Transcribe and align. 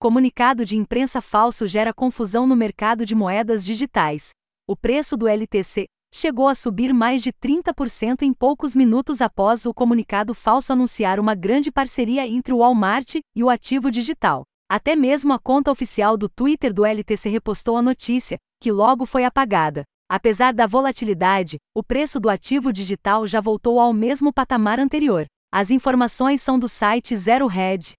Comunicado 0.00 0.64
de 0.64 0.76
imprensa 0.76 1.20
falso 1.20 1.66
gera 1.66 1.92
confusão 1.92 2.46
no 2.46 2.54
mercado 2.54 3.04
de 3.04 3.16
moedas 3.16 3.64
digitais. 3.64 4.30
O 4.64 4.76
preço 4.76 5.16
do 5.16 5.26
LTC 5.26 5.86
chegou 6.14 6.46
a 6.46 6.54
subir 6.54 6.94
mais 6.94 7.20
de 7.20 7.32
30% 7.32 8.22
em 8.22 8.32
poucos 8.32 8.76
minutos 8.76 9.20
após 9.20 9.66
o 9.66 9.74
comunicado 9.74 10.34
falso 10.34 10.72
anunciar 10.72 11.18
uma 11.18 11.34
grande 11.34 11.72
parceria 11.72 12.28
entre 12.28 12.54
o 12.54 12.58
Walmart 12.58 13.16
e 13.34 13.42
o 13.42 13.50
ativo 13.50 13.90
digital. 13.90 14.44
Até 14.70 14.94
mesmo 14.94 15.32
a 15.32 15.38
conta 15.38 15.72
oficial 15.72 16.16
do 16.16 16.28
Twitter 16.28 16.72
do 16.72 16.86
LTC 16.86 17.28
repostou 17.28 17.76
a 17.76 17.82
notícia, 17.82 18.38
que 18.62 18.70
logo 18.70 19.04
foi 19.04 19.24
apagada. 19.24 19.82
Apesar 20.08 20.54
da 20.54 20.68
volatilidade, 20.68 21.56
o 21.74 21.82
preço 21.82 22.20
do 22.20 22.30
ativo 22.30 22.72
digital 22.72 23.26
já 23.26 23.40
voltou 23.40 23.80
ao 23.80 23.92
mesmo 23.92 24.32
patamar 24.32 24.78
anterior. 24.78 25.26
As 25.52 25.72
informações 25.72 26.40
são 26.40 26.56
do 26.56 26.68
site 26.68 27.16
Zero 27.16 27.50
Hedge. 27.50 27.94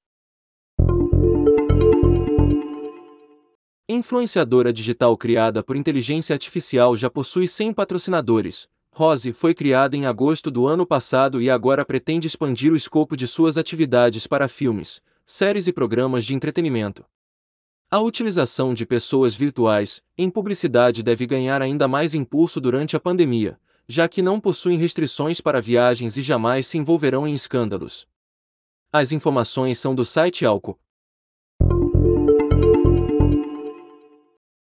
Influenciadora 3.92 4.72
digital 4.72 5.18
criada 5.18 5.64
por 5.64 5.76
inteligência 5.76 6.36
artificial 6.36 6.96
já 6.96 7.10
possui 7.10 7.48
100 7.48 7.74
patrocinadores. 7.74 8.70
Rose 8.92 9.34
foi 9.34 9.56
criada 9.56 9.98
em 9.98 10.06
agosto 10.06 10.52
do 10.52 10.68
ano 10.68 10.86
passado 10.86 11.42
e 11.42 11.50
agora 11.50 11.84
pretende 11.84 12.28
expandir 12.28 12.72
o 12.72 12.76
escopo 12.76 13.18
de 13.18 13.26
suas 13.26 13.58
atividades 13.58 14.28
para 14.28 14.48
filmes, 14.48 15.02
séries 15.26 15.66
e 15.66 15.74
programas 15.74 16.24
de 16.24 16.36
entretenimento. 16.36 17.04
A 17.90 18.00
utilização 18.00 18.76
de 18.76 18.86
pessoas 18.86 19.34
virtuais 19.34 20.04
em 20.16 20.30
publicidade 20.30 21.02
deve 21.02 21.26
ganhar 21.26 21.60
ainda 21.60 21.88
mais 21.88 22.14
impulso 22.14 22.62
durante 22.62 22.96
a 22.96 23.00
pandemia, 23.00 23.60
já 23.88 24.08
que 24.08 24.22
não 24.22 24.40
possuem 24.40 24.78
restrições 24.78 25.42
para 25.42 25.60
viagens 25.60 26.16
e 26.16 26.22
jamais 26.22 26.68
se 26.68 26.78
envolverão 26.78 27.28
em 27.28 27.34
escândalos. 27.34 28.08
As 28.94 29.12
informações 29.12 29.80
são 29.80 29.96
do 29.96 30.06
site 30.06 30.46
Alco. 30.46 30.80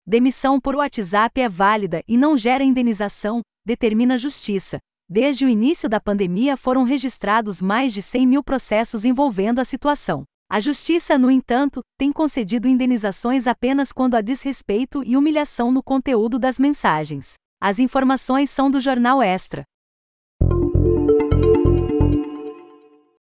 Demissão 0.09 0.57
por 0.57 0.73
WhatsApp 0.73 1.41
é 1.41 1.49
válida 1.49 2.01
e 2.07 2.15
não 2.15 2.37
gera 2.37 2.63
indenização, 2.63 3.41
determina 3.65 4.13
a 4.13 4.17
Justiça. 4.17 4.79
Desde 5.09 5.43
o 5.43 5.49
início 5.49 5.89
da 5.89 5.99
pandemia 5.99 6.55
foram 6.55 6.83
registrados 6.83 7.61
mais 7.61 7.93
de 7.93 8.01
100 8.01 8.25
mil 8.25 8.41
processos 8.41 9.03
envolvendo 9.03 9.59
a 9.59 9.65
situação. 9.65 10.23
A 10.49 10.61
Justiça, 10.61 11.17
no 11.17 11.29
entanto, 11.29 11.81
tem 11.99 12.09
concedido 12.09 12.69
indenizações 12.69 13.47
apenas 13.47 13.91
quando 13.91 14.15
há 14.15 14.21
desrespeito 14.21 15.03
e 15.05 15.17
humilhação 15.17 15.73
no 15.73 15.83
conteúdo 15.83 16.39
das 16.39 16.57
mensagens. 16.57 17.33
As 17.61 17.77
informações 17.77 18.49
são 18.49 18.71
do 18.71 18.79
Jornal 18.79 19.21
Extra. 19.21 19.63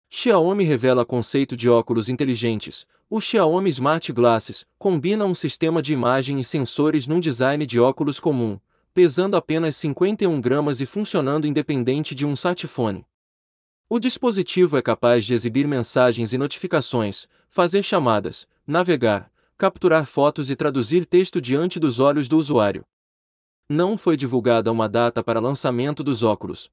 Xiaomi 0.09 0.63
revela 0.63 1.05
conceito 1.05 1.57
de 1.57 1.69
óculos 1.69 2.07
inteligentes. 2.07 2.85
O 3.09 3.19
Xiaomi 3.19 3.69
Smart 3.69 4.11
Glasses 4.13 4.65
combina 4.77 5.25
um 5.25 5.35
sistema 5.35 5.81
de 5.81 5.93
imagem 5.93 6.39
e 6.39 6.43
sensores 6.43 7.07
num 7.07 7.19
design 7.19 7.65
de 7.65 7.79
óculos 7.79 8.19
comum, 8.19 8.59
pesando 8.93 9.35
apenas 9.35 9.75
51 9.75 10.39
gramas 10.39 10.81
e 10.81 10.85
funcionando 10.85 11.45
independente 11.45 12.15
de 12.15 12.25
um 12.25 12.33
smartphone. 12.33 13.05
O 13.89 13.99
dispositivo 13.99 14.77
é 14.77 14.81
capaz 14.81 15.25
de 15.25 15.33
exibir 15.33 15.67
mensagens 15.67 16.33
e 16.33 16.37
notificações, 16.37 17.27
fazer 17.47 17.83
chamadas, 17.83 18.47
navegar, 18.65 19.31
capturar 19.57 20.05
fotos 20.05 20.49
e 20.49 20.55
traduzir 20.55 21.05
texto 21.05 21.39
diante 21.39 21.79
dos 21.79 21.99
olhos 21.99 22.27
do 22.27 22.37
usuário. 22.37 22.85
Não 23.69 23.97
foi 23.97 24.15
divulgada 24.15 24.71
uma 24.71 24.87
data 24.87 25.23
para 25.23 25.39
lançamento 25.39 26.03
dos 26.03 26.23
óculos. 26.23 26.69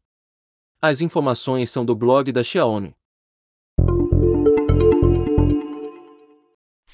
As 0.81 1.01
informações 1.01 1.71
são 1.71 1.85
do 1.85 1.95
blog 1.95 2.31
da 2.31 2.43
Xiaomi. 2.43 2.95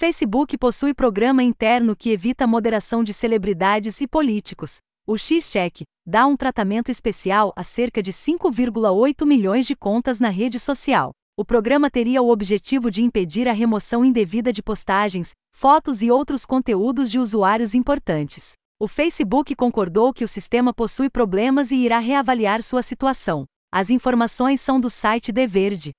Facebook 0.00 0.56
possui 0.56 0.94
programa 0.94 1.42
interno 1.42 1.94
que 1.94 2.08
evita 2.08 2.44
a 2.44 2.46
moderação 2.46 3.04
de 3.04 3.12
celebridades 3.12 4.00
e 4.00 4.06
políticos. 4.06 4.78
O 5.06 5.18
X-Check 5.18 5.82
dá 6.06 6.26
um 6.26 6.38
tratamento 6.38 6.90
especial 6.90 7.52
a 7.54 7.62
cerca 7.62 8.02
de 8.02 8.10
5,8 8.10 9.26
milhões 9.26 9.66
de 9.66 9.76
contas 9.76 10.18
na 10.18 10.30
rede 10.30 10.58
social. 10.58 11.10
O 11.36 11.44
programa 11.44 11.90
teria 11.90 12.22
o 12.22 12.30
objetivo 12.30 12.90
de 12.90 13.02
impedir 13.02 13.46
a 13.46 13.52
remoção 13.52 14.02
indevida 14.02 14.54
de 14.54 14.62
postagens, 14.62 15.34
fotos 15.54 16.00
e 16.00 16.10
outros 16.10 16.46
conteúdos 16.46 17.10
de 17.10 17.18
usuários 17.18 17.74
importantes. 17.74 18.54
O 18.78 18.88
Facebook 18.88 19.54
concordou 19.54 20.14
que 20.14 20.24
o 20.24 20.28
sistema 20.28 20.72
possui 20.72 21.10
problemas 21.10 21.70
e 21.70 21.76
irá 21.76 21.98
reavaliar 21.98 22.62
sua 22.62 22.80
situação. 22.80 23.44
As 23.70 23.90
informações 23.90 24.62
são 24.62 24.80
do 24.80 24.88
site 24.88 25.30
The 25.30 25.46
Verde. 25.46 25.90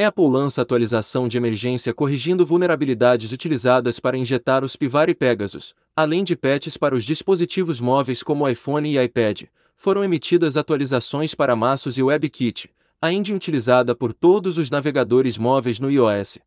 Apple 0.00 0.28
lança 0.28 0.62
atualização 0.62 1.26
de 1.26 1.36
emergência 1.36 1.92
corrigindo 1.92 2.46
vulnerabilidades 2.46 3.32
utilizadas 3.32 3.98
para 3.98 4.16
injetar 4.16 4.62
os 4.62 4.76
Pivari 4.76 5.12
Pegasus, 5.12 5.74
além 5.96 6.22
de 6.22 6.36
patches 6.36 6.76
para 6.76 6.94
os 6.94 7.02
dispositivos 7.02 7.80
móveis 7.80 8.22
como 8.22 8.48
iPhone 8.48 8.88
e 8.88 8.96
iPad. 8.96 9.46
Foram 9.74 10.04
emitidas 10.04 10.56
atualizações 10.56 11.34
para 11.34 11.56
Maços 11.56 11.98
e 11.98 12.02
WebKit, 12.04 12.70
a 13.02 13.12
engine 13.12 13.36
utilizada 13.36 13.92
por 13.92 14.12
todos 14.12 14.56
os 14.56 14.70
navegadores 14.70 15.36
móveis 15.36 15.80
no 15.80 15.90
iOS. 15.90 16.38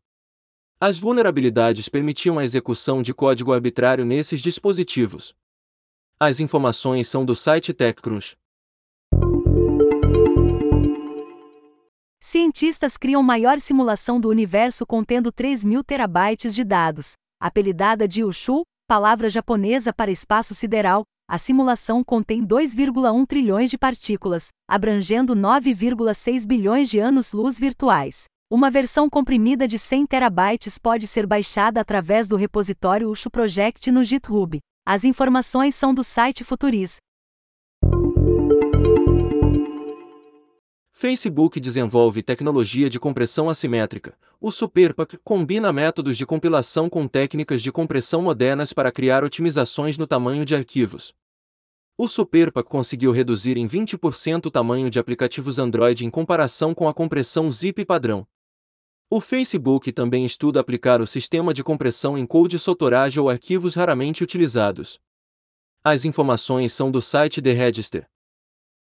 As 0.80 0.98
vulnerabilidades 0.98 1.90
permitiam 1.90 2.38
a 2.38 2.44
execução 2.44 3.02
de 3.02 3.12
código 3.12 3.52
arbitrário 3.52 4.06
nesses 4.06 4.40
dispositivos. 4.40 5.34
As 6.18 6.40
informações 6.40 7.06
são 7.06 7.22
do 7.22 7.36
site 7.36 7.74
TechCrunch. 7.74 8.34
Cientistas 12.52 12.98
criam 12.98 13.22
maior 13.22 13.58
simulação 13.58 14.20
do 14.20 14.28
universo 14.28 14.84
contendo 14.84 15.32
3 15.32 15.64
mil 15.64 15.82
terabytes 15.82 16.54
de 16.54 16.62
dados. 16.62 17.14
Apelidada 17.40 18.06
de 18.06 18.22
Ushu, 18.22 18.62
palavra 18.86 19.30
japonesa 19.30 19.90
para 19.90 20.10
espaço 20.10 20.54
sideral, 20.54 21.02
a 21.26 21.38
simulação 21.38 22.04
contém 22.04 22.46
2,1 22.46 23.26
trilhões 23.26 23.70
de 23.70 23.78
partículas, 23.78 24.48
abrangendo 24.68 25.34
9,6 25.34 26.46
bilhões 26.46 26.90
de 26.90 26.98
anos-luz 26.98 27.58
virtuais. 27.58 28.24
Uma 28.50 28.70
versão 28.70 29.08
comprimida 29.08 29.66
de 29.66 29.78
100 29.78 30.04
terabytes 30.04 30.76
pode 30.76 31.06
ser 31.06 31.26
baixada 31.26 31.80
através 31.80 32.28
do 32.28 32.36
repositório 32.36 33.08
Ushu 33.08 33.30
Project 33.30 33.90
no 33.90 34.04
GitHub. 34.04 34.60
As 34.86 35.04
informações 35.04 35.74
são 35.74 35.94
do 35.94 36.04
site 36.04 36.44
Futuris. 36.44 36.96
Facebook 41.02 41.58
desenvolve 41.58 42.22
tecnologia 42.22 42.88
de 42.88 43.00
compressão 43.00 43.50
assimétrica. 43.50 44.16
O 44.40 44.52
SuperPAC 44.52 45.18
combina 45.24 45.72
métodos 45.72 46.16
de 46.16 46.24
compilação 46.24 46.88
com 46.88 47.08
técnicas 47.08 47.60
de 47.60 47.72
compressão 47.72 48.22
modernas 48.22 48.72
para 48.72 48.92
criar 48.92 49.24
otimizações 49.24 49.98
no 49.98 50.06
tamanho 50.06 50.44
de 50.44 50.54
arquivos. 50.54 51.12
O 51.98 52.06
SuperPAC 52.06 52.68
conseguiu 52.68 53.10
reduzir 53.10 53.56
em 53.56 53.66
20% 53.66 54.46
o 54.46 54.50
tamanho 54.52 54.88
de 54.88 55.00
aplicativos 55.00 55.58
Android 55.58 56.06
em 56.06 56.08
comparação 56.08 56.72
com 56.72 56.88
a 56.88 56.94
compressão 56.94 57.50
zip 57.50 57.84
padrão. 57.84 58.24
O 59.10 59.20
Facebook 59.20 59.90
também 59.90 60.24
estuda 60.24 60.60
aplicar 60.60 61.00
o 61.00 61.06
sistema 61.06 61.52
de 61.52 61.64
compressão 61.64 62.16
em 62.16 62.24
code 62.24 62.60
sotorage 62.60 63.18
ou 63.18 63.28
arquivos 63.28 63.74
raramente 63.74 64.22
utilizados. 64.22 65.00
As 65.82 66.04
informações 66.04 66.72
são 66.72 66.92
do 66.92 67.02
site 67.02 67.42
The 67.42 67.52
Register. 67.54 68.11